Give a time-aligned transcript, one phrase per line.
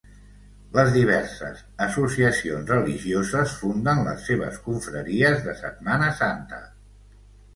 [0.77, 6.63] Les diverses associacions religioses funden les seves confraries de Setmana Santa.